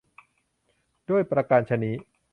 [1.09, 1.95] ด้วยประการฉะนี้